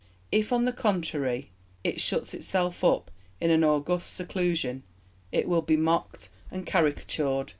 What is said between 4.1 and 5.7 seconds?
seclusion, it will